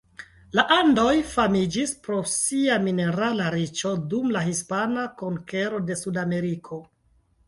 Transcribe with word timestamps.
La 0.59 0.63
Andoj 0.75 1.11
famiĝis 1.31 1.91
pro 2.07 2.15
sia 2.31 2.77
minerala 2.85 3.49
riĉo 3.55 3.91
dum 4.13 4.31
la 4.37 4.41
Hispana 4.47 5.05
konkero 5.21 5.83
de 5.91 5.99
Sudameriko. 6.01 6.81